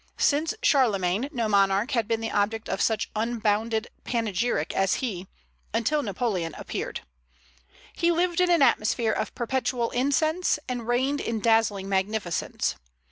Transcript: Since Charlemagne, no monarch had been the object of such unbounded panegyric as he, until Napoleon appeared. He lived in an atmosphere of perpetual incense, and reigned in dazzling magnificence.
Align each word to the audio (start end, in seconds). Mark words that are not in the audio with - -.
Since 0.17 0.55
Charlemagne, 0.63 1.29
no 1.31 1.47
monarch 1.47 1.91
had 1.91 2.07
been 2.07 2.21
the 2.21 2.31
object 2.31 2.67
of 2.67 2.81
such 2.81 3.11
unbounded 3.15 3.87
panegyric 4.03 4.73
as 4.73 4.95
he, 4.95 5.27
until 5.75 6.01
Napoleon 6.01 6.55
appeared. 6.57 7.01
He 7.93 8.11
lived 8.11 8.41
in 8.41 8.49
an 8.49 8.63
atmosphere 8.63 9.13
of 9.13 9.35
perpetual 9.35 9.91
incense, 9.91 10.57
and 10.67 10.87
reigned 10.87 11.21
in 11.21 11.39
dazzling 11.39 11.87
magnificence. 11.87 12.77